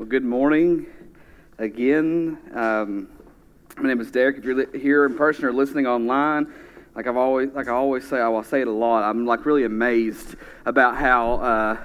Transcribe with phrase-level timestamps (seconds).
[0.00, 0.86] Well, good morning
[1.58, 2.38] again.
[2.54, 3.08] Um,
[3.76, 4.38] my name is Derek.
[4.38, 6.50] If you're here in person or listening online,
[6.94, 9.02] like I've always, like I always say, I will say it a lot.
[9.02, 11.76] I'm like really amazed about how uh,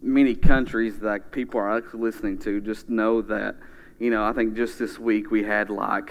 [0.00, 2.58] many countries that people are actually listening to.
[2.62, 3.56] Just know that,
[3.98, 6.10] you know, I think just this week we had like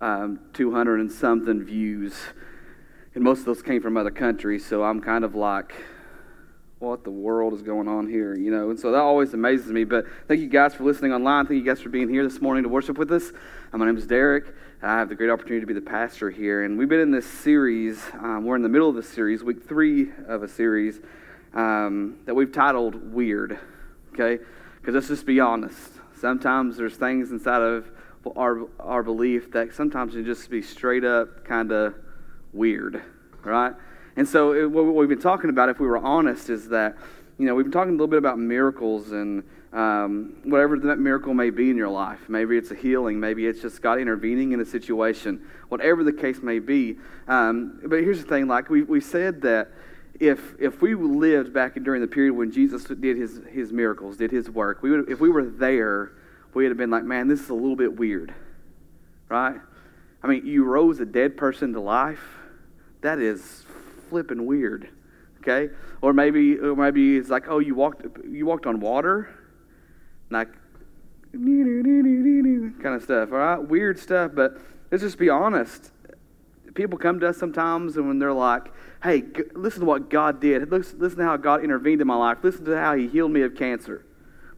[0.00, 2.16] um, 200 and something views,
[3.14, 4.66] and most of those came from other countries.
[4.66, 5.72] So I'm kind of like
[6.86, 8.70] what the world is going on here, you know?
[8.70, 9.84] And so that always amazes me.
[9.84, 11.46] But thank you guys for listening online.
[11.46, 13.32] Thank you guys for being here this morning to worship with us.
[13.72, 14.46] Uh, my name is Derek.
[14.82, 16.64] I have the great opportunity to be the pastor here.
[16.64, 19.66] And we've been in this series, um, we're in the middle of the series, week
[19.66, 21.00] three of a series
[21.54, 23.58] um, that we've titled Weird,
[24.12, 24.42] okay?
[24.80, 25.90] Because let's just be honest.
[26.20, 27.90] Sometimes there's things inside of
[28.36, 31.94] our, our belief that sometimes can just be straight up kind of
[32.52, 33.02] weird,
[33.42, 33.74] right?
[34.16, 36.96] And so, it, what we've been talking about, if we were honest, is that,
[37.38, 41.34] you know, we've been talking a little bit about miracles and um, whatever that miracle
[41.34, 42.20] may be in your life.
[42.28, 43.20] Maybe it's a healing.
[43.20, 45.46] Maybe it's just God intervening in a situation.
[45.68, 46.96] Whatever the case may be.
[47.28, 49.68] Um, but here's the thing like, we, we said that
[50.18, 54.30] if, if we lived back during the period when Jesus did his, his miracles, did
[54.30, 56.12] his work, we would, if we were there,
[56.54, 58.32] we would have been like, man, this is a little bit weird.
[59.28, 59.60] Right?
[60.22, 62.24] I mean, you rose a dead person to life.
[63.02, 63.65] That is
[64.08, 64.88] flipping weird.
[65.40, 65.72] Okay?
[66.00, 69.28] Or maybe or maybe it's like, oh, you walked you walked on water,
[70.30, 70.48] like
[72.82, 73.32] kind of stuff.
[73.32, 74.32] All right, weird stuff.
[74.34, 74.58] But
[74.90, 75.92] let's just be honest.
[76.74, 80.40] People come to us sometimes, and when they're like, "Hey, g- listen to what God
[80.40, 80.70] did.
[80.70, 82.38] Listen, listen to how God intervened in my life.
[82.42, 84.04] Listen to how He healed me of cancer.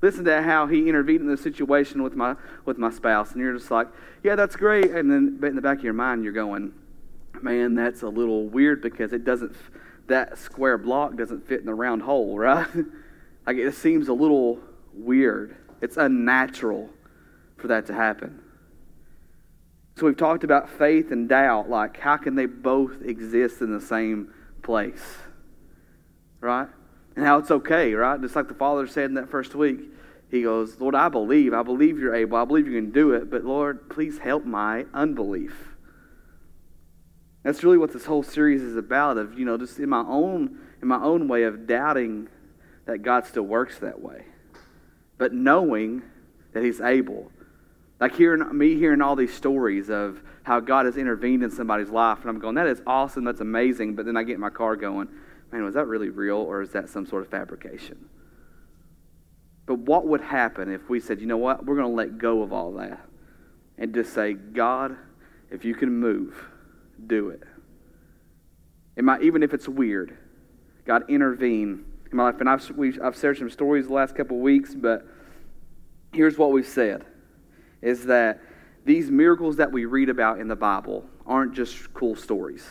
[0.03, 3.57] Listen to how He intervened in the situation with my with my spouse." And you're
[3.57, 3.89] just like,
[4.25, 6.73] "Yeah, that's great." And then, but in the back of your mind, you're going,
[7.43, 9.55] man, that's a little weird because it doesn't,
[10.07, 12.69] that square block doesn't fit in the round hole, right?
[13.47, 14.59] like it seems a little
[14.93, 15.57] weird.
[15.81, 16.91] It's unnatural
[17.57, 18.41] for that to happen.
[19.97, 23.81] So we've talked about faith and doubt, like how can they both exist in the
[23.81, 25.17] same place,
[26.41, 26.69] right?
[27.17, 28.21] And how it's okay, right?
[28.21, 29.81] Just like the Father said in that first week,
[30.31, 31.53] He goes, Lord, I believe.
[31.53, 32.37] I believe you're able.
[32.37, 33.29] I believe you can do it.
[33.29, 35.77] But Lord, please help my unbelief.
[37.43, 40.59] That's really what this whole series is about of, you know, just in my own
[40.81, 42.29] in my own way of doubting
[42.87, 44.25] that God still works that way.
[45.17, 46.03] But knowing
[46.53, 47.31] that he's able.
[48.01, 52.21] Like hearing me hearing all these stories of how God has intervened in somebody's life
[52.21, 54.77] and I'm going, that is awesome, that's amazing, but then I get in my car
[54.77, 55.09] going,
[55.53, 58.09] man, was that really real or is that some sort of fabrication?
[59.67, 62.43] But what would happen if we said, you know what, we're going to let go
[62.43, 63.01] of all that
[63.77, 64.97] and just say, God,
[65.51, 66.49] if you can move,
[67.07, 67.43] do it.
[68.97, 70.17] it might, even if it's weird,
[70.85, 72.41] God intervene in my life.
[72.41, 72.71] And I've,
[73.03, 75.07] I've shared some stories the last couple of weeks, but
[76.13, 77.05] here's what we've said
[77.81, 78.41] is that
[78.85, 82.67] these miracles that we read about in the Bible aren't just cool stories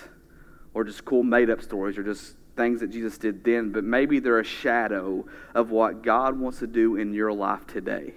[0.73, 4.19] or just cool made up stories or just things that Jesus did then, but maybe
[4.19, 8.15] they're a shadow of what God wants to do in your life today.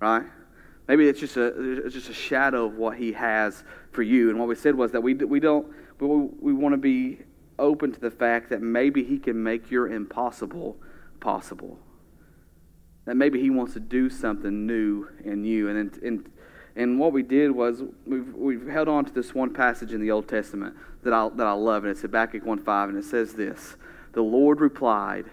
[0.00, 0.24] Right?
[0.88, 4.30] Maybe it's just a it's just a shadow of what He has for you.
[4.30, 5.66] And what we said was that we we don't
[5.98, 7.20] we, we want to be
[7.58, 10.76] open to the fact that maybe He can make your impossible
[11.20, 11.78] possible.
[13.04, 15.68] That maybe He wants to do something new in you.
[15.68, 16.30] And and
[16.76, 20.10] and what we did was we've we've held on to this one passage in the
[20.10, 23.32] Old Testament that I that I love, and it's Habakkuk one five, and it says
[23.32, 23.76] this:
[24.12, 25.24] The Lord replied,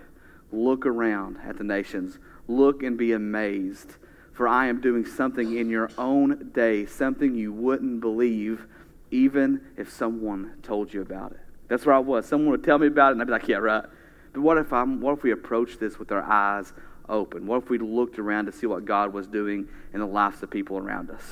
[0.51, 3.97] "Look around at the nations, look and be amazed."
[4.33, 8.65] For I am doing something in your own day, something you wouldn't believe,
[9.11, 11.39] even if someone told you about it.
[11.67, 12.25] That's where I was.
[12.25, 13.85] Someone would tell me about it, and I'd be like, yeah, right.
[14.33, 16.73] But what if, I'm, what if we approach this with our eyes
[17.07, 17.45] open?
[17.45, 20.49] What if we looked around to see what God was doing in the lives of
[20.49, 21.23] people around us?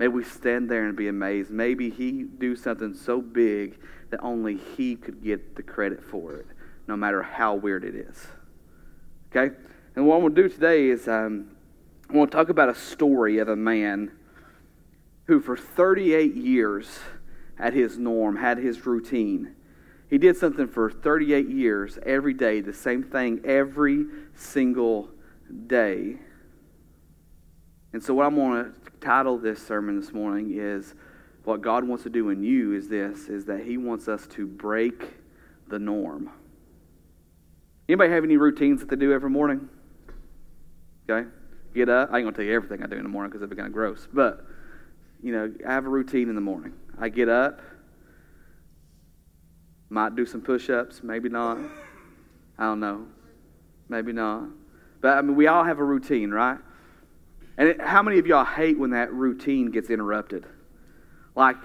[0.00, 1.50] Maybe we stand there and be amazed.
[1.50, 3.78] Maybe He do something so big
[4.10, 6.46] that only He could get the credit for it,
[6.88, 8.26] no matter how weird it is.
[9.30, 9.54] Okay?
[9.94, 11.50] And what I'm going to do today is um,
[12.10, 14.10] I want to talk about a story of a man
[15.26, 16.98] who, for 38 years,
[17.56, 19.54] had his norm, had his routine.
[20.08, 25.10] He did something for 38 years, every day, the same thing every single
[25.68, 26.16] day.
[27.92, 30.94] And so, what I'm going to title this sermon this morning is
[31.44, 34.48] What God wants to do in you is this, is that He wants us to
[34.48, 35.14] break
[35.68, 36.30] the norm.
[37.88, 39.68] Anybody have any routines that they do every morning?
[41.08, 41.28] Okay?
[41.74, 42.10] Get up.
[42.12, 43.56] I ain't going to tell you everything I do in the morning because it'd be
[43.56, 44.08] kind of gross.
[44.12, 44.44] But,
[45.22, 46.72] you know, I have a routine in the morning.
[46.98, 47.60] I get up,
[49.88, 51.58] might do some push ups, maybe not.
[52.58, 53.06] I don't know.
[53.88, 54.48] Maybe not.
[55.00, 56.58] But I mean, we all have a routine, right?
[57.56, 60.46] And it, how many of y'all hate when that routine gets interrupted?
[61.34, 61.56] Like,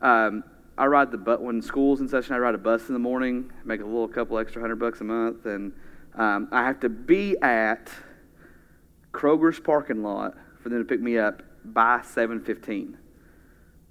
[0.00, 0.44] um,
[0.78, 2.34] I ride the bus when school's in session.
[2.34, 5.04] I ride a bus in the morning, make a little couple extra hundred bucks a
[5.04, 5.72] month, and
[6.14, 7.90] um, I have to be at
[9.12, 12.96] Kroger's parking lot for them to pick me up by seven fifteen.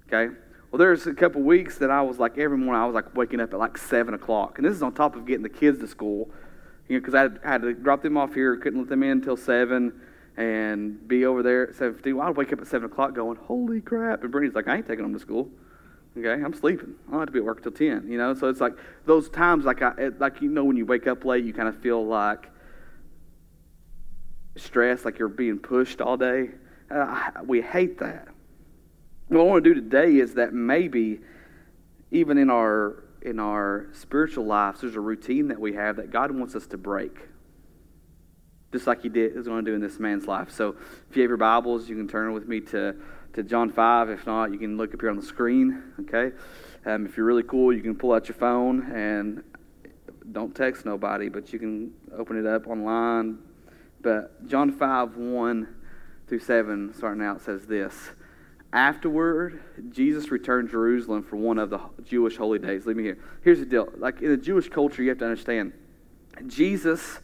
[0.06, 0.34] Okay.
[0.70, 3.40] Well, there's a couple weeks that I was like every morning I was like waking
[3.40, 5.88] up at like seven o'clock, and this is on top of getting the kids to
[5.88, 6.30] school,
[6.88, 9.36] you know, because I, had to drop them off here, couldn't let them in until
[9.36, 10.00] seven,
[10.36, 12.16] and be over there at seven fifteen.
[12.16, 14.86] Well, I'd wake up at seven o'clock going, "Holy crap!" And Brittany's like, "I ain't
[14.86, 15.50] taking them to school."
[16.16, 16.94] Okay, I'm sleeping.
[17.08, 18.08] I don't have to be at work till ten.
[18.08, 18.76] You know, so it's like
[19.06, 21.76] those times, like I, like you know, when you wake up late, you kind of
[21.78, 22.49] feel like
[24.60, 26.50] stressed, like you're being pushed all day.
[26.90, 28.28] Uh, we hate that.
[29.28, 31.20] What I want to do today is that maybe
[32.10, 36.30] even in our in our spiritual lives, there's a routine that we have that God
[36.30, 37.18] wants us to break.
[38.72, 40.50] Just like he did is going to do in this man's life.
[40.50, 40.76] So
[41.10, 42.94] if you have your Bibles, you can turn with me to,
[43.34, 44.10] to John 5.
[44.10, 45.82] If not, you can look up here on the screen.
[46.00, 46.34] Okay.
[46.86, 49.42] Um, if you're really cool, you can pull out your phone and
[50.32, 53.38] don't text nobody, but you can open it up online.
[54.02, 55.68] But John 5, 1
[56.26, 57.94] through 7, starting out, says this.
[58.72, 59.60] Afterward,
[59.90, 62.86] Jesus returned to Jerusalem for one of the Jewish holy days.
[62.86, 63.18] Leave me here.
[63.42, 63.88] Here's the deal.
[63.96, 65.72] Like in the Jewish culture, you have to understand,
[66.46, 67.18] Jesus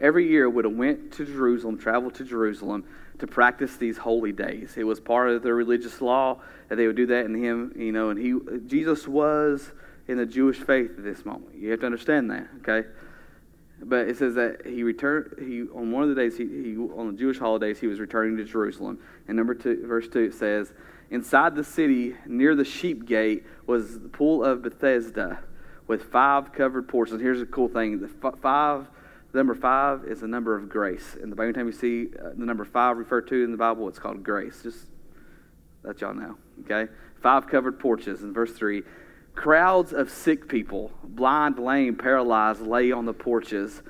[0.00, 2.84] every year would have went to Jerusalem, traveled to Jerusalem
[3.18, 4.74] to practice these holy days.
[4.76, 7.92] It was part of their religious law that they would do that in him, you
[7.92, 8.34] know, and he
[8.66, 9.72] Jesus was
[10.08, 11.54] in the Jewish faith at this moment.
[11.54, 12.88] You have to understand that, okay?
[13.82, 15.36] But it says that he returned.
[15.38, 18.36] He on one of the days he, he on the Jewish holidays he was returning
[18.36, 18.98] to Jerusalem.
[19.26, 20.74] And number two, verse two, it says,
[21.10, 25.38] "Inside the city, near the sheep gate, was the pool of Bethesda,
[25.86, 28.08] with five covered porches." Here's a cool thing: the
[28.42, 28.86] five,
[29.32, 31.16] the number five is the number of grace.
[31.20, 33.88] And the only time you see uh, the number five referred to in the Bible,
[33.88, 34.62] it's called grace.
[34.62, 34.88] Just
[35.84, 36.36] let y'all know.
[36.64, 36.92] Okay,
[37.22, 38.22] five covered porches.
[38.22, 38.82] In verse three,
[39.34, 43.82] Crowds of sick people, blind, lame, paralyzed, lay on the porches.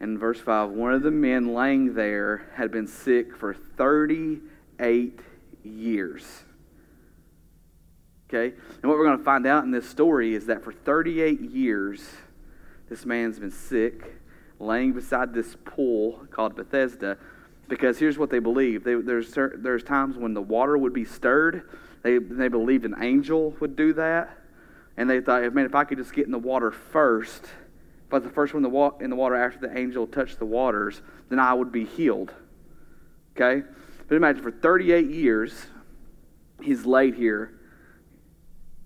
[0.00, 5.20] And verse 5 one of the men laying there had been sick for 38
[5.62, 6.44] years.
[8.28, 8.54] Okay?
[8.54, 12.04] And what we're going to find out in this story is that for 38 years,
[12.88, 14.14] this man's been sick,
[14.58, 17.16] laying beside this pool called Bethesda.
[17.68, 21.68] Because here's what they believe they, there's, there's times when the water would be stirred,
[22.02, 24.37] they, they believed an angel would do that.
[24.98, 28.16] And they thought, man, if I could just get in the water first, if I
[28.16, 31.54] was the first one in the water after the angel touched the waters, then I
[31.54, 32.34] would be healed.
[33.36, 33.62] Okay?
[34.08, 35.66] But imagine for 38 years,
[36.60, 37.60] he's laid here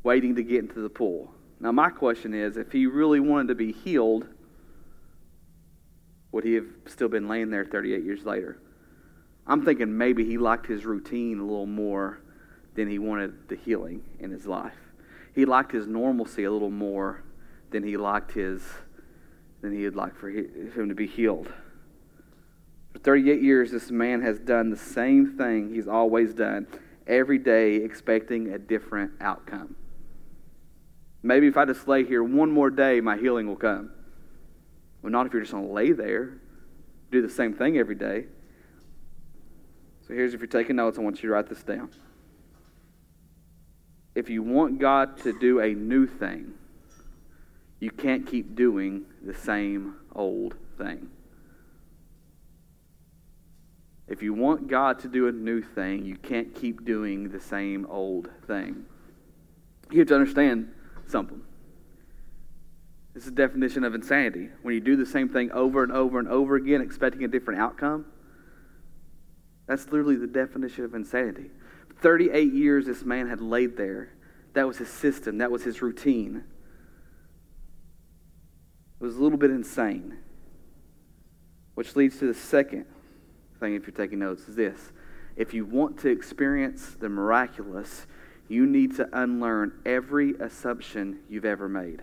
[0.03, 1.32] waiting to get into the pool.
[1.61, 4.26] Now, my question is if he really wanted to be healed,
[6.31, 8.59] would he have still been laying there 38 years later?
[9.47, 12.20] I'm thinking maybe he liked his routine a little more
[12.75, 14.81] than he wanted the healing in his life
[15.34, 17.23] he liked his normalcy a little more
[17.70, 18.62] than he liked his
[19.62, 21.49] than he would like for him to be healed.
[22.93, 26.67] For 38 years, this man has done the same thing he's always done,
[27.06, 29.76] every day expecting a different outcome.
[31.23, 33.93] Maybe if I just lay here one more day, my healing will come.
[35.00, 36.38] Well, not if you're just going to lay there,
[37.12, 38.26] do the same thing every day.
[40.06, 41.90] So here's if you're taking notes, I want you to write this down
[44.14, 46.52] if you want God to do a new thing,
[47.81, 51.09] you can't keep doing the same old thing.
[54.07, 57.87] If you want God to do a new thing, you can't keep doing the same
[57.88, 58.85] old thing.
[59.90, 60.73] You have to understand
[61.07, 61.40] something.
[63.14, 64.49] This is the definition of insanity.
[64.62, 67.61] When you do the same thing over and over and over again, expecting a different
[67.61, 68.07] outcome,
[69.66, 71.50] that's literally the definition of insanity.
[72.02, 74.11] 38 years this man had laid there.
[74.54, 76.44] That was his system, that was his routine.
[79.00, 80.18] It was a little bit insane.
[81.75, 82.85] Which leads to the second
[83.59, 84.92] thing, if you're taking notes, is this.
[85.37, 88.06] If you want to experience the miraculous,
[88.49, 92.02] you need to unlearn every assumption you've ever made.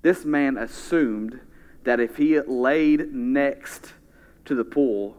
[0.00, 1.40] This man assumed
[1.82, 3.92] that if he laid next
[4.46, 5.16] to the pool,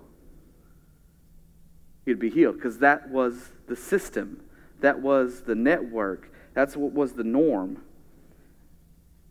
[2.05, 4.41] he'd be healed because that was the system,
[4.81, 7.81] that was the network, that's what was the norm.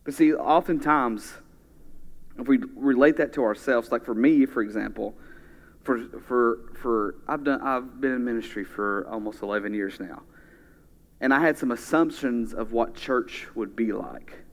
[0.04, 1.34] But see, oftentimes,
[2.38, 5.14] if we relate that to ourselves, like for me, for example,
[5.82, 10.22] for for for I've done I've been in ministry for almost eleven years now,
[11.20, 14.44] and I had some assumptions of what church would be like.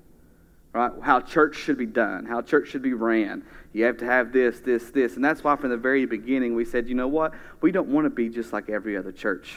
[0.74, 0.92] Right?
[1.02, 3.44] How church should be done, how church should be ran.
[3.74, 5.16] You have to have this, this, this.
[5.16, 7.34] And that's why from the very beginning we said, you know what?
[7.62, 9.56] We don't want to be just like every other church.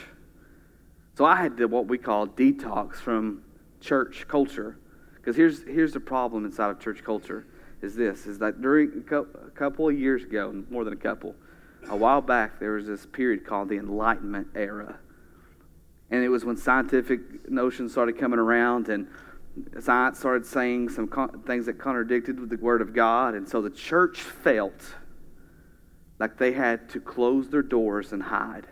[1.17, 3.43] So I had to what we call detox from
[3.81, 4.77] church culture.
[5.15, 7.45] Because here's, here's the problem inside of church culture
[7.81, 11.35] is this, is that during a couple of years ago, more than a couple,
[11.89, 14.97] a while back, there was this period called the Enlightenment era.
[16.11, 19.07] And it was when scientific notions started coming around and
[19.79, 23.35] science started saying some con- things that contradicted with the Word of God.
[23.35, 24.95] And so the church felt
[26.19, 28.67] like they had to close their doors and hide.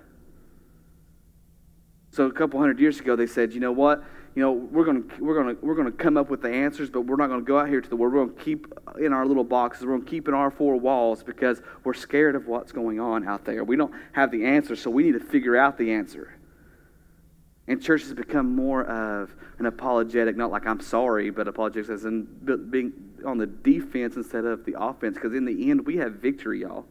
[2.11, 4.03] So a couple hundred years ago, they said, you know what?
[4.35, 6.49] You know, we're going to we're going to we're going to come up with the
[6.49, 8.13] answers, but we're not going to go out here to the world.
[8.13, 9.85] We're going to keep in our little boxes.
[9.85, 13.27] We're going to keep in our four walls because we're scared of what's going on
[13.27, 13.63] out there.
[13.63, 16.35] We don't have the answer, so we need to figure out the answer.
[17.67, 22.03] And church has become more of an apologetic, not like I'm sorry, but apologetic as
[22.03, 22.23] in
[22.69, 22.91] being
[23.25, 25.15] on the defense instead of the offense.
[25.15, 26.85] Because in the end, we have victory, y'all.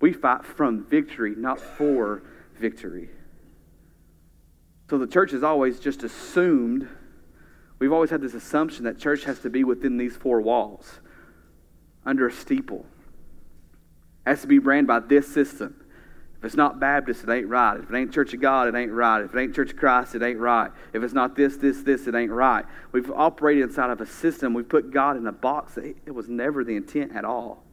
[0.00, 2.22] We fight from victory, not for
[2.58, 3.10] victory.
[4.88, 6.88] So the church has always just assumed,
[7.78, 11.00] we've always had this assumption that church has to be within these four walls,
[12.06, 12.86] under a steeple.
[14.26, 15.83] Has to be ran by this system.
[16.44, 17.80] If it's not Baptist, it ain't right.
[17.80, 19.24] If it ain't Church of God, it ain't right.
[19.24, 20.70] If it ain't Church of Christ, it ain't right.
[20.92, 22.66] If it's not this, this, this, it ain't right.
[22.92, 24.52] We've operated inside of a system.
[24.52, 27.64] We've put God in a box that it was never the intent at all.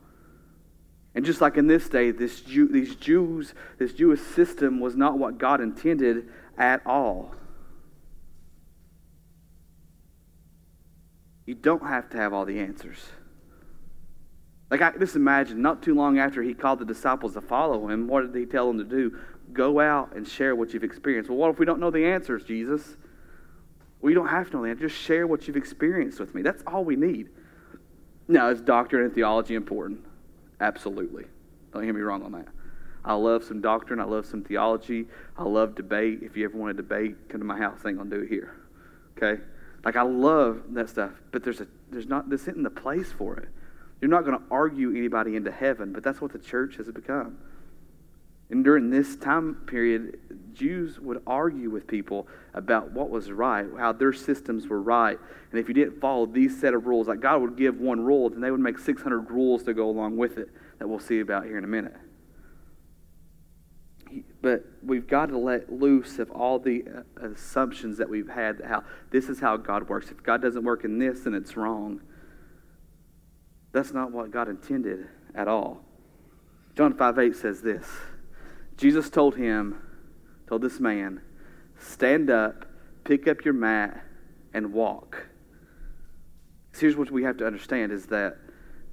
[1.14, 5.20] And just like in this day, this Jew, these Jews, this Jewish system was not
[5.20, 7.36] what God intended at all.
[11.46, 13.00] You don't have to have all the answers.
[14.72, 18.08] Like, I just imagine, not too long after he called the disciples to follow him,
[18.08, 19.18] what did he tell them to do?
[19.52, 21.30] Go out and share what you've experienced.
[21.30, 22.96] Well, what if we don't know the answers, Jesus?
[24.00, 24.92] We don't have to know the answers.
[24.92, 26.42] Just share what you've experienced with me.
[26.42, 27.30] That's all we need.
[28.30, 30.06] Now, is doctrine and theology important?
[30.62, 31.26] Absolutely.
[31.74, 32.48] Don't hear me wrong on that.
[33.04, 34.00] I love some doctrine.
[34.00, 35.08] I love some theology.
[35.38, 36.20] I love debate.
[36.22, 37.80] If you ever want to debate, come to my house.
[37.84, 38.56] I ain't gonna do it here.
[39.18, 39.42] Okay?
[39.84, 43.38] Like I love that stuff, but there's a there's not this isn't the place for
[43.38, 43.50] it.
[44.02, 47.38] You're not going to argue anybody into heaven, but that's what the church has become.
[48.50, 50.20] And during this time period,
[50.54, 55.18] Jews would argue with people about what was right, how their systems were right.
[55.52, 58.30] And if you didn't follow these set of rules, like God would give one rule,
[58.30, 61.46] then they would make 600 rules to go along with it that we'll see about
[61.46, 61.96] here in a minute.
[64.42, 68.68] But we've got to let loose of all the uh, assumptions that we've had that
[68.68, 70.12] how this is how God works.
[70.12, 72.02] If God doesn't work in this, then it's wrong.
[73.72, 75.84] That's not what God intended at all.
[76.76, 77.86] John 5 8 says this
[78.78, 79.82] Jesus told him,
[80.48, 81.22] told this man,
[81.78, 82.66] stand up,
[83.04, 84.04] pick up your mat,
[84.54, 85.28] and walk.
[86.74, 88.38] So here's what we have to understand is that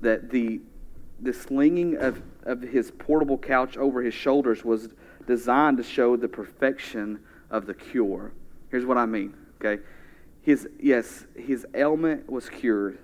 [0.00, 0.60] that the
[1.20, 4.88] the slinging of, of his portable couch over his shoulders was
[5.26, 7.18] designed to show the perfection
[7.50, 8.32] of the cure.
[8.70, 9.82] Here's what I mean, okay?
[10.42, 12.98] His yes, his ailment was cured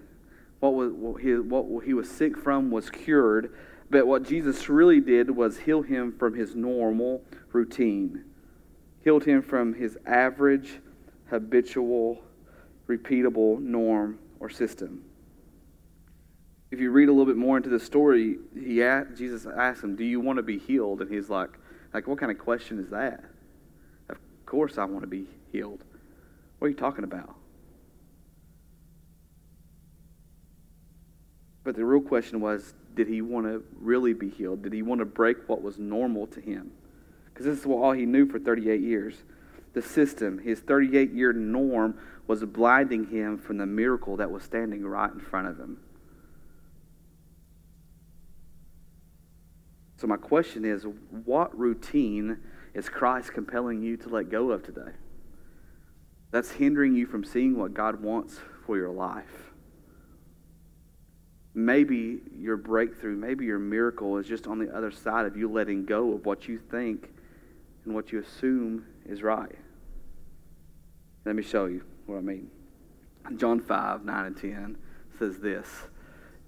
[0.65, 3.55] what, was, what, he, what he was sick from was cured,
[3.91, 8.25] but what Jesus really did was heal him from his normal routine,
[9.03, 10.81] healed him from his average,
[11.29, 12.23] habitual,
[12.89, 15.05] repeatable norm or system.
[16.71, 19.97] If you read a little bit more into the story, he asked, Jesus asked him,
[19.97, 21.51] "Do you want to be healed?" And he's like,
[21.93, 23.23] "Like what kind of question is that?
[24.09, 24.17] Of
[24.47, 25.85] course I want to be healed.
[26.59, 27.37] What are you talking about?"
[31.65, 34.63] But the real question was did he want to really be healed?
[34.63, 36.71] Did he want to break what was normal to him?
[37.27, 39.17] Because this is what all he knew for 38 years.
[39.73, 44.87] The system, his 38 year norm, was blinding him from the miracle that was standing
[44.87, 45.79] right in front of him.
[49.97, 50.87] So, my question is
[51.25, 52.39] what routine
[52.75, 54.93] is Christ compelling you to let go of today?
[56.31, 59.54] That's hindering you from seeing what God wants for your life
[61.55, 65.85] maybe your breakthrough, maybe your miracle is just on the other side of you letting
[65.85, 67.11] go of what you think
[67.85, 69.57] and what you assume is right.
[71.25, 72.51] Let me show you what I mean.
[73.37, 74.77] John 5, 9 and 10
[75.19, 75.69] says this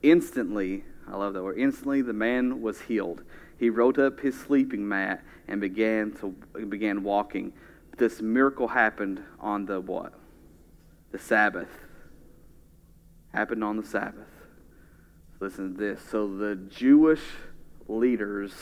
[0.03, 3.23] Instantly, I love that word, instantly the man was healed.
[3.59, 6.33] He rolled up his sleeping mat and began to
[6.67, 7.53] began walking.
[7.97, 10.13] This miracle happened on the what?
[11.13, 11.71] The Sabbath.
[13.33, 14.36] Happened on the Sabbath.
[15.41, 16.01] Listen to this.
[16.11, 17.23] So the Jewish
[17.89, 18.53] leaders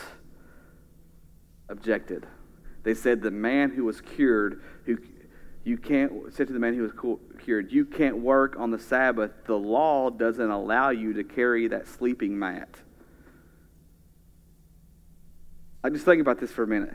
[1.68, 2.26] objected.
[2.82, 4.98] They said the man who was cured, who
[5.64, 9.30] You can't, said to the man who was cured, you can't work on the Sabbath.
[9.46, 12.68] The law doesn't allow you to carry that sleeping mat.
[15.82, 16.94] I just think about this for a minute.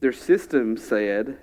[0.00, 1.38] Their system said,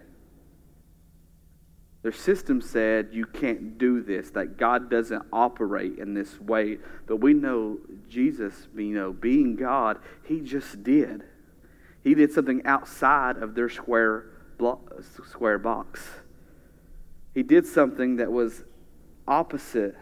[2.04, 6.78] their system said you can't do this, that God doesn't operate in this way.
[7.08, 7.80] But we know
[8.10, 11.24] Jesus, you know, being God, he just did.
[12.04, 14.26] He did something outside of their square,
[15.30, 16.06] square box.
[17.34, 18.66] He did something that was
[19.26, 19.96] opposite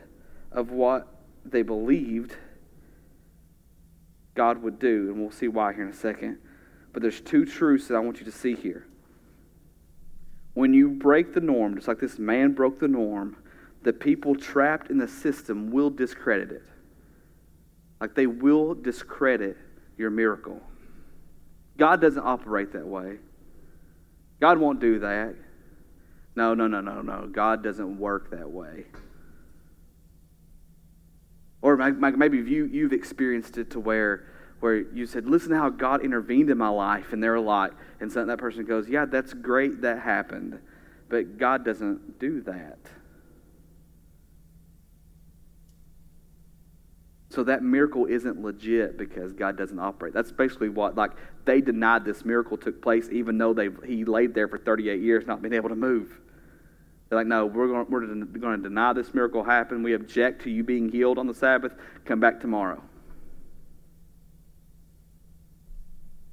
[0.51, 1.07] of what
[1.45, 2.35] they believed
[4.33, 5.11] God would do.
[5.11, 6.39] And we'll see why here in a second.
[6.93, 8.87] But there's two truths that I want you to see here.
[10.53, 13.37] When you break the norm, just like this man broke the norm,
[13.83, 16.63] the people trapped in the system will discredit it.
[17.99, 19.57] Like they will discredit
[19.97, 20.61] your miracle.
[21.77, 23.17] God doesn't operate that way.
[24.39, 25.35] God won't do that.
[26.35, 27.27] No, no, no, no, no.
[27.31, 28.85] God doesn't work that way.
[31.61, 34.30] Or maybe you, you've experienced it to where
[34.61, 38.11] where you said, listen to how God intervened in my life, and they're like, and
[38.11, 40.59] so that person goes, yeah, that's great that happened,
[41.09, 42.77] but God doesn't do that.
[47.29, 50.13] So that miracle isn't legit because God doesn't operate.
[50.13, 51.11] That's basically what, like,
[51.45, 55.25] they denied this miracle took place even though they he laid there for 38 years
[55.25, 56.19] not being able to move.
[57.09, 58.05] They're like, no, we're going, we're
[58.39, 59.83] going to deny this miracle happened.
[59.83, 61.73] We object to you being healed on the Sabbath.
[62.05, 62.83] Come back tomorrow.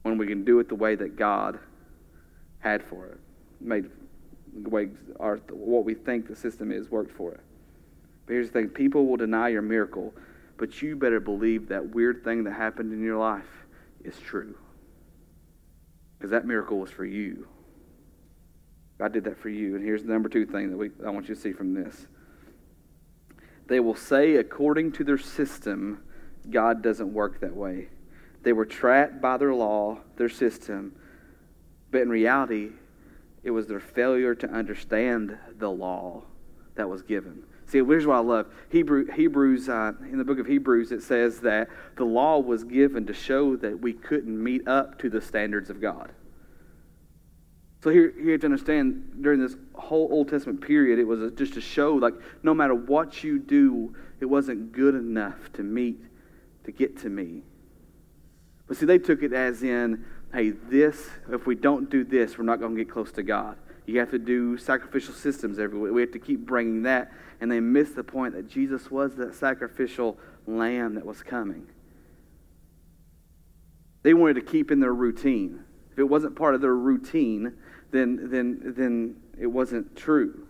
[0.08, 1.58] When we can do it the way that God
[2.60, 3.18] had for it,
[3.60, 3.90] made
[4.62, 4.88] the way
[5.20, 7.40] our, what we think the system is worked for it.
[8.26, 10.12] But here's the thing people will deny your miracle,
[10.56, 13.66] but you better believe that weird thing that happened in your life
[14.04, 14.56] is true.
[16.18, 17.46] Because that miracle was for you.
[18.98, 19.76] God did that for you.
[19.76, 22.08] And here's the number two thing that we, I want you to see from this.
[23.68, 26.02] They will say, according to their system,
[26.50, 27.88] God doesn't work that way.
[28.48, 30.96] They were trapped by their law, their system,
[31.90, 32.70] but in reality,
[33.42, 36.22] it was their failure to understand the law
[36.74, 37.42] that was given.
[37.66, 38.46] See, here's what I love.
[38.70, 43.04] Hebrew, Hebrews, uh, in the book of Hebrews, it says that the law was given
[43.08, 46.10] to show that we couldn't meet up to the standards of God.
[47.84, 51.32] So here, here you have to understand during this whole Old Testament period, it was
[51.32, 56.00] just to show, like, no matter what you do, it wasn't good enough to meet,
[56.64, 57.42] to get to me.
[58.68, 62.44] But see, they took it as in, hey, this, if we don't do this, we're
[62.44, 63.56] not going to get close to God.
[63.86, 65.92] You have to do sacrificial systems everywhere.
[65.94, 67.10] We have to keep bringing that.
[67.40, 71.66] And they missed the point that Jesus was that sacrificial lamb that was coming.
[74.02, 75.64] They wanted to keep in their routine.
[75.90, 77.54] If it wasn't part of their routine,
[77.90, 80.46] then, then, then it wasn't true.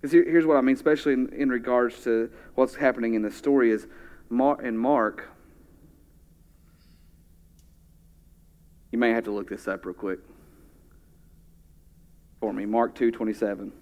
[0.00, 3.30] Because here, here's what I mean, especially in, in regards to what's happening in the
[3.30, 3.86] story, is
[4.30, 5.28] Mar- in Mark,
[8.92, 10.20] You may have to look this up real quick
[12.40, 12.66] for me.
[12.66, 13.72] Mark 2 27.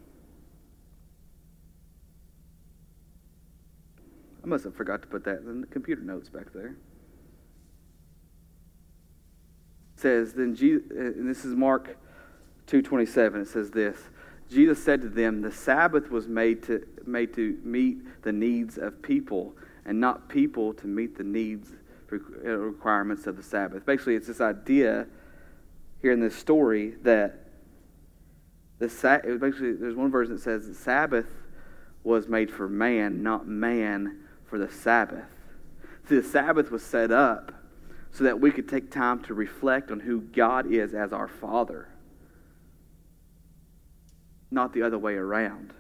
[4.42, 6.76] I must have forgot to put that in the computer notes back there.
[9.94, 11.96] It says then Jesus, and this is Mark
[12.70, 13.98] 2:27 it says this
[14.48, 19.02] Jesus said to them the Sabbath was made to made to meet the needs of
[19.02, 21.74] people and not people to meet the needs uh,
[22.12, 22.16] Uh,
[22.56, 23.86] requirements of the Sabbath.
[23.86, 25.06] Basically, it's this idea
[26.02, 27.46] here in this story that
[28.80, 28.88] the
[29.40, 31.28] basically there's one version that says the Sabbath
[32.02, 35.26] was made for man, not man for the Sabbath.
[36.08, 37.52] See, the Sabbath was set up
[38.10, 41.86] so that we could take time to reflect on who God is as our Father,
[44.50, 45.74] not the other way around.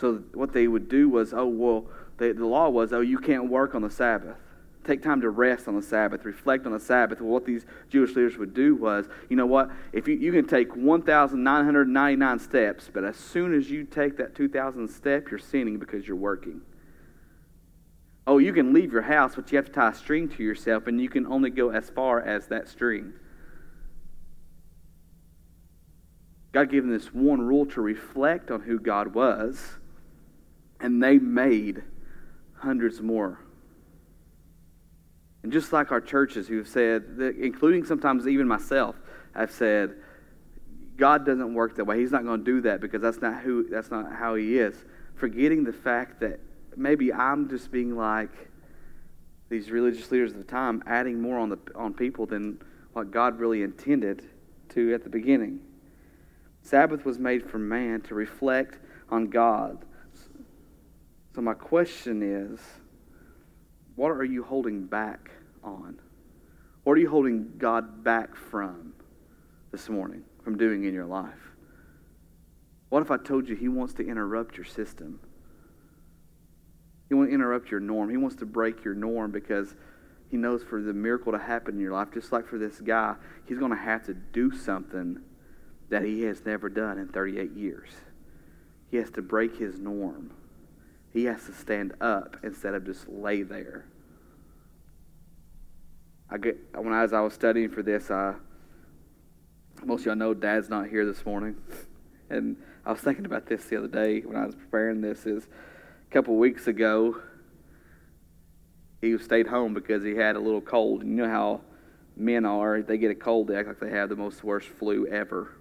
[0.00, 3.48] So what they would do was, oh well, they, the law was, oh you can't
[3.48, 4.38] work on the Sabbath
[4.84, 7.20] take time to rest on the Sabbath, reflect on the Sabbath.
[7.20, 9.70] What these Jewish leaders would do was, you know what?
[9.92, 14.88] If you, you can take 1,999 steps, but as soon as you take that 2,000
[14.88, 16.60] step, you're sinning because you're working.
[18.26, 20.86] Oh, you can leave your house, but you have to tie a string to yourself,
[20.86, 23.12] and you can only go as far as that string.
[26.52, 29.78] God gave them this one rule to reflect on who God was,
[30.80, 31.82] and they made
[32.54, 33.40] hundreds more
[35.42, 38.96] and just like our churches who have said, that, including sometimes even myself,
[39.34, 39.94] have said,
[40.96, 41.98] God doesn't work that way.
[41.98, 44.76] He's not going to do that because that's not who that's not how he is.
[45.14, 46.38] Forgetting the fact that
[46.76, 48.30] maybe I'm just being like
[49.48, 52.60] these religious leaders of the time, adding more on the on people than
[52.92, 54.22] what God really intended
[54.70, 55.60] to at the beginning.
[56.62, 58.78] Sabbath was made for man to reflect
[59.10, 59.84] on God.
[61.34, 62.60] So, my question is
[63.96, 65.30] what are you holding back
[65.62, 65.98] on?
[66.84, 68.94] What are you holding God back from
[69.70, 71.52] this morning, from doing in your life?
[72.88, 75.20] What if I told you He wants to interrupt your system?
[77.08, 78.10] He wants to interrupt your norm.
[78.10, 79.74] He wants to break your norm because
[80.30, 83.14] He knows for the miracle to happen in your life, just like for this guy,
[83.46, 85.20] He's going to have to do something
[85.88, 87.90] that He has never done in 38 years.
[88.90, 90.32] He has to break His norm.
[91.12, 93.84] He has to stand up instead of just lay there.
[96.30, 98.34] I get when I, as I was studying for this, I,
[99.84, 101.56] most of y'all know Dad's not here this morning,
[102.30, 105.26] and I was thinking about this the other day when I was preparing this.
[105.26, 107.20] Is a couple weeks ago,
[109.02, 111.02] he stayed home because he had a little cold.
[111.02, 111.60] You know how
[112.16, 115.06] men are; they get a cold, they act like they have the most worst flu
[115.08, 115.52] ever,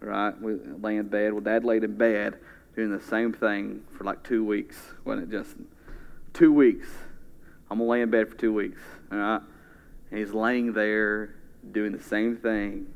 [0.00, 0.38] right?
[0.38, 1.32] We lay in bed.
[1.32, 2.38] Well, Dad laid in bed
[2.78, 5.66] doing the same thing for like two weeks, wasn't it, Justin?
[6.32, 6.86] Two weeks.
[7.68, 8.80] I'm gonna lay in bed for two weeks.
[9.10, 9.40] All right.
[10.12, 11.34] And he's laying there
[11.72, 12.86] doing the same thing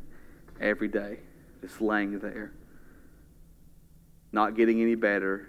[0.61, 1.19] every day,
[1.63, 2.53] just laying there,
[4.31, 5.49] not getting any better.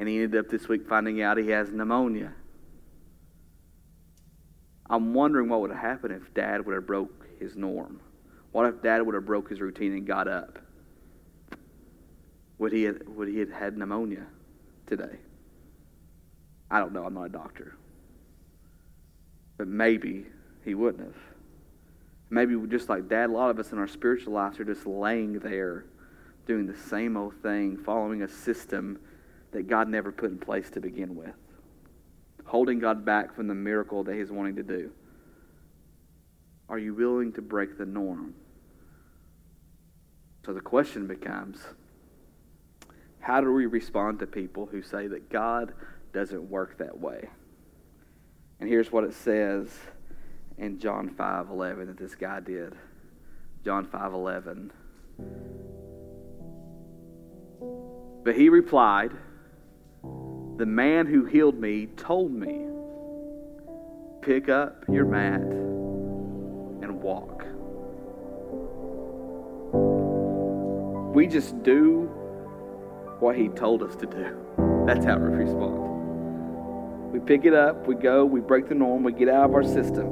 [0.00, 2.32] And he ended up this week finding out he has pneumonia.
[4.88, 8.00] I'm wondering what would have happened if Dad would have broke his norm.
[8.52, 10.58] What if Dad would have broke his routine and got up?
[12.58, 14.26] Would he have, would he have had pneumonia
[14.86, 15.18] today?
[16.70, 17.04] I don't know.
[17.04, 17.76] I'm not a doctor.
[19.56, 20.26] But maybe
[20.64, 21.16] he wouldn't have.
[22.28, 25.38] Maybe just like dad, a lot of us in our spiritual lives are just laying
[25.38, 25.84] there
[26.46, 28.98] doing the same old thing, following a system
[29.52, 31.34] that God never put in place to begin with,
[32.44, 34.90] holding God back from the miracle that he's wanting to do.
[36.68, 38.34] Are you willing to break the norm?
[40.44, 41.58] So the question becomes
[43.26, 45.74] how do we respond to people who say that God
[46.12, 47.28] doesn't work that way?
[48.60, 49.76] And here's what it says
[50.58, 52.76] in John 5:11 that this guy did.
[53.64, 54.70] John 5:11.
[58.22, 59.10] But he replied,
[60.56, 62.70] "The man who healed me told me,
[64.20, 67.44] pick up your mat and walk."
[71.12, 72.08] We just do
[73.26, 74.36] what He told us to do.
[74.86, 77.12] That's how we respond.
[77.12, 79.64] We pick it up, we go, we break the norm, we get out of our
[79.64, 80.06] system.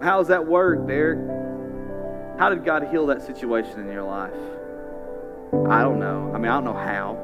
[0.00, 1.18] How does that work, Derek?
[2.38, 4.30] How did God heal that situation in your life?
[5.68, 6.30] I don't know.
[6.32, 7.16] I mean, I don't know how.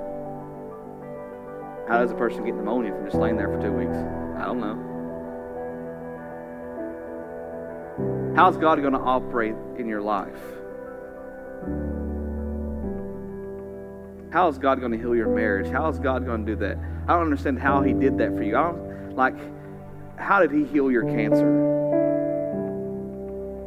[1.88, 3.96] How does a person get pneumonia from just laying there for two weeks?
[4.36, 4.88] I don't know.
[8.34, 10.42] How's God going to operate in your life?
[14.32, 15.70] How is God going to heal your marriage?
[15.70, 16.78] How is God going to do that?
[17.06, 18.56] I don't understand how He did that for you.
[18.56, 19.36] I don't, like,
[20.18, 21.70] how did He heal your cancer?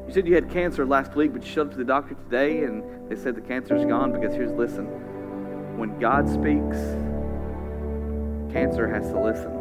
[0.08, 2.64] You said you had cancer last week, but you showed up to the doctor today
[2.64, 4.86] and they said the cancer's gone because here's, listen,
[5.78, 6.78] when God speaks,
[8.52, 9.52] cancer has to listen.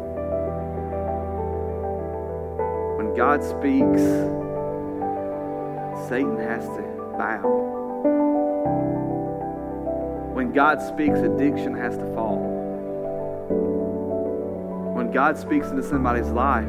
[2.97, 4.01] When God speaks,
[6.09, 8.34] Satan has to bow.
[10.55, 12.37] God speaks, addiction has to fall.
[14.95, 16.65] When God speaks into somebody's life,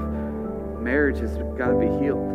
[0.80, 2.32] marriage has got to be healed.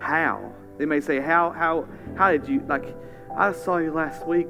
[0.00, 0.50] How?
[0.78, 2.96] They may say, How how how did you like
[3.36, 4.48] I saw you last week.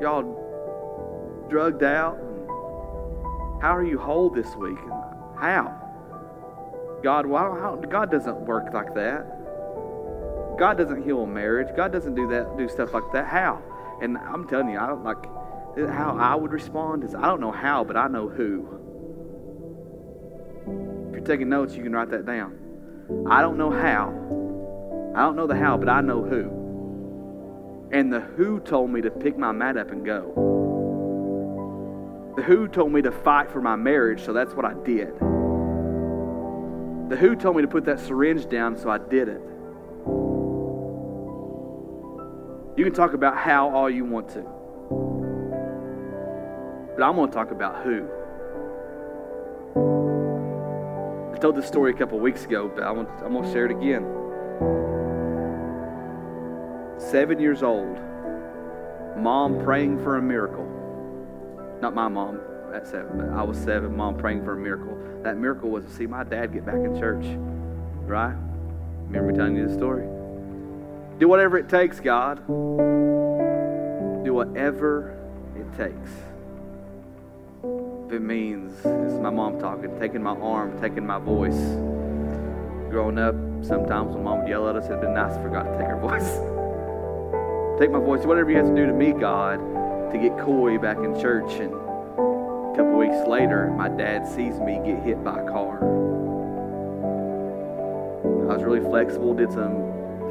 [0.00, 2.18] Y'all drugged out.
[3.62, 4.78] How are you whole this week?
[5.38, 5.74] How?
[7.04, 9.37] God, why, God doesn't work like that.
[10.58, 11.68] God doesn't heal a marriage.
[11.76, 13.26] God doesn't do that, do stuff like that.
[13.26, 13.62] How?
[14.02, 15.24] And I'm telling you, I don't like
[15.86, 18.66] how I would respond is I don't know how, but I know who.
[21.08, 22.58] If you're taking notes, you can write that down.
[23.28, 24.08] I don't know how.
[25.14, 27.88] I don't know the how, but I know who.
[27.92, 30.34] And the who told me to pick my mat up and go.
[32.36, 35.14] The who told me to fight for my marriage, so that's what I did.
[37.08, 39.40] The who told me to put that syringe down, so I did it.
[42.78, 44.42] You can talk about how all you want to.
[46.96, 48.06] But I'm going to talk about who.
[51.34, 54.04] I told this story a couple weeks ago, but I'm going to share it again.
[57.00, 57.98] Seven years old,
[59.16, 60.68] mom praying for a miracle.
[61.82, 62.40] Not my mom,
[62.72, 64.96] at seven, but I was seven, mom praying for a miracle.
[65.24, 67.24] That miracle was to see my dad get back in church,
[68.06, 68.36] right?
[69.06, 70.06] Remember me telling you the story?
[71.18, 72.46] Do whatever it takes, God.
[72.46, 75.18] Do whatever
[75.56, 76.10] it takes.
[78.06, 81.58] If it means, this is my mom talking, taking my arm, taking my voice.
[82.88, 85.76] Growing up, sometimes when mom would yell at us, it'd been nice for God to
[85.76, 87.80] take her voice.
[87.80, 89.58] take my voice, whatever you have to do to me, God,
[90.12, 91.50] to get Coy back in church.
[91.54, 95.82] And a couple weeks later, my dad sees me get hit by a car.
[98.48, 99.87] I was really flexible, did some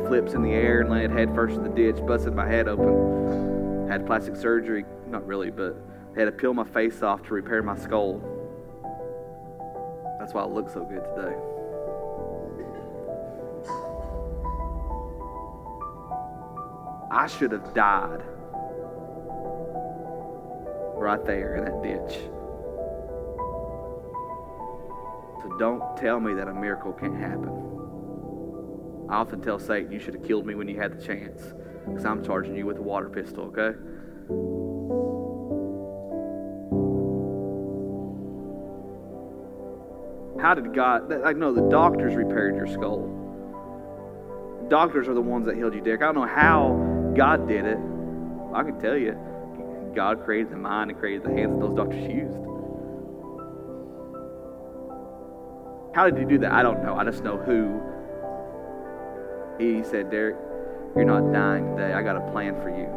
[0.08, 3.88] flips in the air and landed head first in the ditch, busted my head open.
[3.90, 5.76] Had plastic surgery, not really, but
[6.16, 8.22] had to peel my face off to repair my skull.
[10.20, 11.36] That's why I look so good today.
[17.12, 18.22] I should have died
[20.96, 22.20] right there in that ditch.
[25.42, 27.87] So don't tell me that a miracle can't happen.
[29.10, 31.42] I often tell Satan, you should have killed me when you had the chance
[31.86, 33.78] because I'm charging you with a water pistol, okay?
[40.42, 41.12] How did God?
[41.26, 43.14] I know the doctors repaired your skull.
[44.70, 46.02] Doctors are the ones that healed you, Dick.
[46.02, 47.78] I don't know how God did it.
[48.54, 49.18] I can tell you,
[49.96, 52.38] God created the mind and created the hands that those doctors used.
[55.96, 56.52] How did he do that?
[56.52, 56.96] I don't know.
[56.96, 57.82] I just know who.
[59.60, 60.36] He said, Derek,
[60.96, 61.94] you're not dying today.
[61.94, 62.88] I got a plan for you.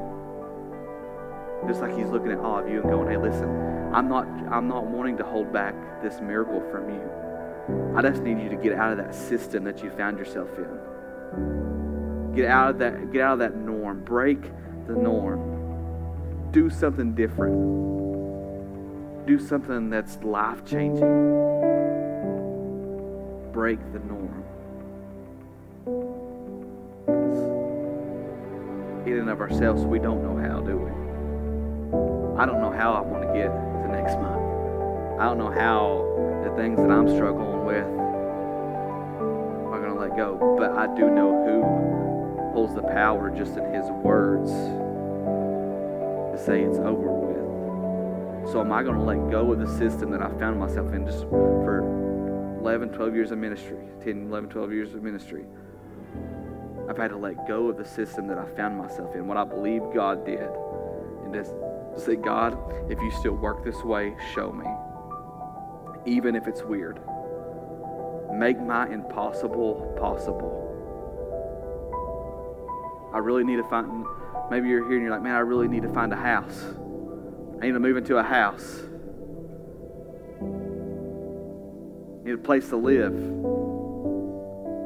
[1.66, 3.48] Just like he's looking at all of you and going, hey, listen,
[3.94, 7.96] I'm not, I'm not wanting to hold back this miracle from you.
[7.96, 12.34] I just need you to get out of that system that you found yourself in.
[12.34, 14.04] Get out of that, get out of that norm.
[14.04, 14.42] Break
[14.86, 16.50] the norm.
[16.52, 17.56] Do something different.
[19.26, 21.00] Do something that's life changing.
[23.52, 24.44] Break the norm.
[29.20, 30.90] In of ourselves, we don't know how, do we?
[32.40, 35.20] I don't know how I want to get to next month.
[35.20, 36.08] I don't know how
[36.42, 37.84] the things that I'm struggling with
[39.68, 40.56] are going to let go.
[40.58, 41.60] But I do know who
[42.54, 44.50] holds the power just in his words
[46.32, 48.50] to say it's over with.
[48.50, 51.04] So am I going to let go of the system that I found myself in
[51.04, 51.80] just for
[52.60, 55.44] 11, 12 years of ministry, 10, 11, 12 years of ministry?
[56.90, 59.44] I've had to let go of the system that I found myself in, what I
[59.44, 60.50] believe God did.
[61.24, 61.54] And just
[62.04, 62.58] say, God,
[62.90, 64.66] if you still work this way, show me
[66.06, 67.00] even if it's weird.
[68.32, 70.66] Make my impossible possible.
[73.12, 74.04] I really need to find,
[74.50, 76.64] maybe you're here and you're like, man, I really need to find a house.
[77.60, 78.80] I need to move into a house.
[82.20, 83.59] I need a place to live.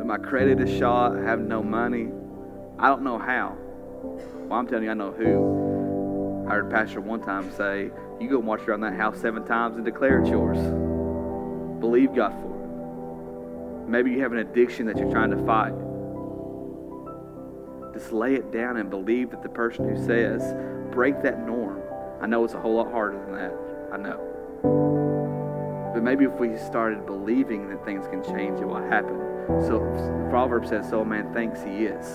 [0.04, 1.16] My credit is shot.
[1.16, 2.08] I have no money.
[2.78, 3.56] I don't know how.
[4.02, 6.46] Well, I'm telling you, I know who.
[6.46, 7.90] I heard Pastor one time say,
[8.20, 10.58] You go march around that house seven times and declare it's yours.
[11.80, 13.88] Believe God for it.
[13.88, 15.72] Maybe you have an addiction that you're trying to fight.
[17.94, 20.54] Just lay it down and believe that the person who says,
[20.92, 21.80] break that norm.
[22.20, 23.54] I know it's a whole lot harder than that.
[23.90, 24.20] I know.
[25.94, 29.23] But maybe if we started believing that things can change, it will happen.
[29.46, 29.80] So
[30.30, 32.06] Proverbs says, So a man thinks he is.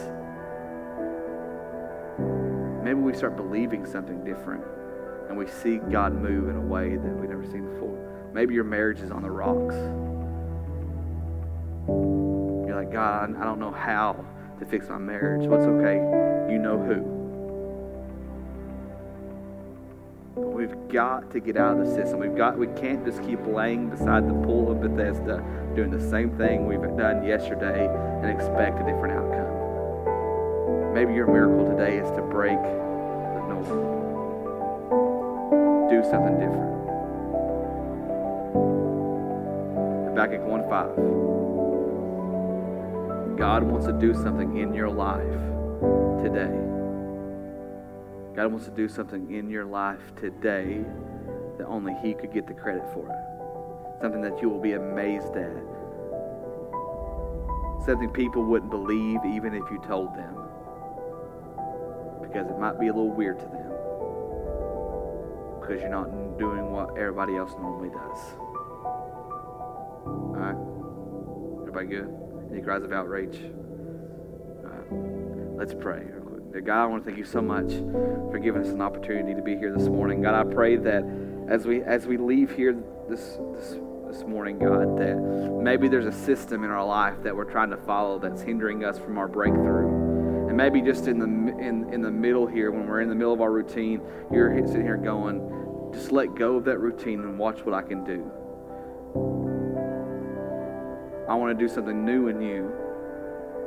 [2.84, 4.63] Maybe we start believing something different
[5.28, 8.30] and we see God move in a way that we've never seen before.
[8.34, 9.76] Maybe your marriage is on the rocks.
[12.68, 14.26] You're like, God, I don't know how
[14.60, 15.48] to fix my marriage.
[15.48, 15.98] What's okay?
[16.52, 17.18] You know who.
[20.39, 22.19] We've got to get out of the system.
[22.19, 25.43] We've got we can't just keep laying beside the pool of Bethesda
[25.75, 30.93] doing the same thing we've done yesterday and expect a different outcome.
[30.93, 33.65] Maybe your miracle today is to break the norm.
[35.89, 36.69] Do something different.
[40.10, 40.95] Habakkuk 1 5.
[43.38, 45.23] God wants to do something in your life
[46.21, 46.79] today.
[48.39, 50.82] God wants to do something in your life today
[51.58, 53.04] that only He could get the credit for.
[54.02, 55.52] Something that you will be amazed at.
[57.86, 60.36] Something people wouldn't believe even if you told them.
[62.21, 63.73] Because it might be a little weird to them.
[65.60, 68.19] Because you're not doing what everybody else normally does.
[70.06, 70.56] All right?
[71.67, 72.15] Everybody good?
[72.54, 73.38] Any cries of outrage?
[74.63, 75.58] All right.
[75.58, 76.06] Let's pray.
[76.52, 77.72] God, I want to thank you so much
[78.32, 80.22] for giving us an opportunity to be here this morning.
[80.22, 81.04] God, I pray that
[81.48, 82.76] as we as we leave here
[83.08, 85.16] this this this morning, God, that
[85.62, 88.98] maybe there's a system in our life that we're trying to follow that's hindering us
[88.98, 90.48] from our breakthrough.
[90.48, 93.34] And maybe just in the in, in the middle here, when we're in the middle
[93.34, 97.60] of our routine, you're sitting here going, just let go of that routine and watch
[97.60, 98.32] what I can do.
[101.30, 102.74] I want to do something new in you,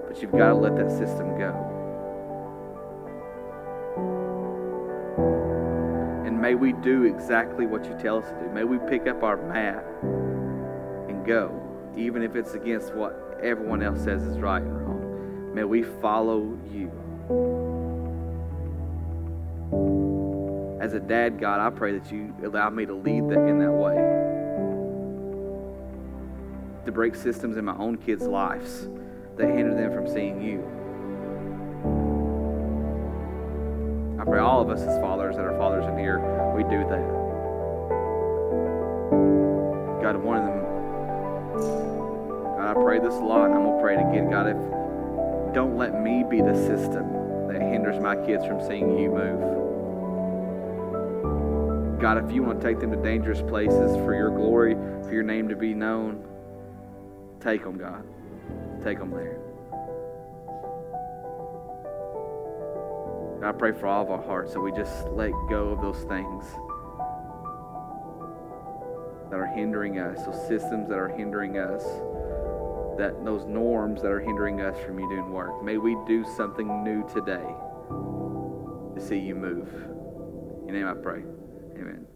[0.08, 1.71] but you've got to let that system go.
[6.42, 8.50] May we do exactly what you tell us to do.
[8.52, 9.84] May we pick up our mat
[11.08, 11.56] and go,
[11.96, 15.54] even if it's against what everyone else says is right and wrong.
[15.54, 16.90] May we follow you.
[20.80, 23.94] As a dad, God, I pray that you allow me to lead in that way.
[26.86, 28.88] To break systems in my own kids' lives
[29.36, 30.81] that hinder them from seeing you.
[34.32, 36.18] Pray all of us as fathers that are fathers in here,
[36.56, 37.04] we do that.
[40.00, 40.62] God, one of them,
[42.56, 44.30] God, I pray this a lot, and I'm going to pray it again.
[44.30, 44.56] God, if
[45.52, 47.12] don't let me be the system
[47.52, 49.40] that hinders my kids from seeing you move.
[52.00, 55.24] God, if you want to take them to dangerous places for your glory, for your
[55.24, 56.24] name to be known,
[57.38, 58.02] take them, God.
[58.82, 59.41] Take them there.
[63.44, 66.44] I pray for all of our hearts that we just let go of those things
[69.30, 71.82] that are hindering us, those systems that are hindering us,
[72.98, 75.62] that those norms that are hindering us from you doing work.
[75.64, 77.54] May we do something new today
[78.94, 79.68] to see you move.
[80.68, 81.24] In your name I pray.
[81.80, 82.06] Amen.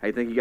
[0.00, 0.36] Hey, thank you guys.